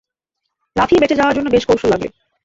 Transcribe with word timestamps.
লাফিয়ে 0.75 1.01
বেঁচে 1.01 1.17
যাওয়ার 1.17 1.35
জন্য 1.37 1.47
বেশ 1.51 1.63
কৌশল 1.67 1.89
লাগে। 1.93 2.07